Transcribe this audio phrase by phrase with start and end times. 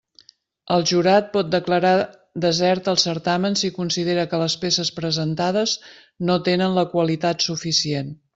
[0.75, 1.91] El jurat pot declarar
[2.45, 5.75] desert el certamen si considera que les peces presentades
[6.31, 8.13] no tenen la qualitat suficient.